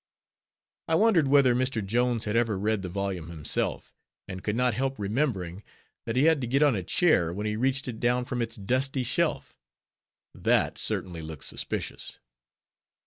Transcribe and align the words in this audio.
I 0.87 0.95
wondered 0.95 1.27
whether 1.27 1.53
Mr. 1.53 1.85
Jones 1.85 2.25
had 2.25 2.35
ever 2.35 2.57
read 2.57 2.81
the 2.81 2.89
volume 2.89 3.29
himself; 3.29 3.93
and 4.27 4.43
could 4.43 4.55
not 4.55 4.73
help 4.73 4.97
remembering, 4.97 5.61
that 6.07 6.15
he 6.15 6.23
had 6.23 6.41
to 6.41 6.47
get 6.47 6.63
on 6.63 6.75
a 6.75 6.81
chair 6.81 7.31
when 7.31 7.45
he 7.45 7.55
reached 7.55 7.87
it 7.87 7.99
down 7.99 8.25
from 8.25 8.41
its 8.41 8.55
dusty 8.55 9.03
shelf; 9.03 9.59
that 10.33 10.79
certainly 10.79 11.21
looked 11.21 11.43
suspicious. 11.43 12.17